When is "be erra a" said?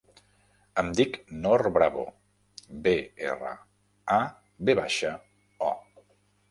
2.89-4.21